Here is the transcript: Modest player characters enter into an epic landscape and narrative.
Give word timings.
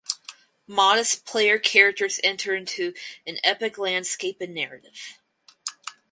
Modest 0.65 1.25
player 1.27 1.59
characters 1.59 2.19
enter 2.23 2.55
into 2.55 2.95
an 3.27 3.37
epic 3.43 3.77
landscape 3.77 4.41
and 4.41 4.51
narrative. 4.51 5.19